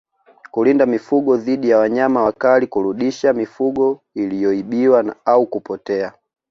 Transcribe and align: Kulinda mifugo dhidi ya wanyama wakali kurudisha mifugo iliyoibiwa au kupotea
Kulinda 0.51 0.85
mifugo 0.85 1.37
dhidi 1.37 1.69
ya 1.69 1.77
wanyama 1.77 2.23
wakali 2.23 2.67
kurudisha 2.67 3.33
mifugo 3.33 4.01
iliyoibiwa 4.13 5.15
au 5.25 5.47
kupotea 5.47 6.13